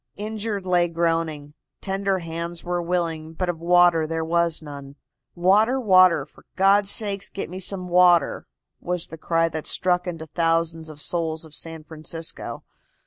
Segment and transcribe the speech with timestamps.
[0.15, 1.53] Injured lay groaning.
[1.79, 4.95] Tender hands were willing, but of water there was none.
[5.35, 8.47] "Water, water, for God's sake get me some water,"
[8.79, 12.63] was the cry that struck into thousands of souls of San Francisco.